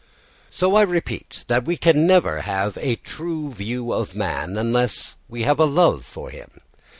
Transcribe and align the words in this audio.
So 0.49 0.73
I 0.73 0.81
repeat 0.81 1.45
we 1.65 1.77
never 1.93 2.35
can 2.37 2.45
have 2.45 2.75
a 2.81 2.95
true 2.95 3.51
view 3.51 3.93
of 3.93 4.15
man 4.15 4.57
unless 4.57 5.15
we 5.29 5.43
have 5.43 5.59
a 5.59 5.65
love 5.65 6.03
for 6.05 6.31
him. 6.31 6.59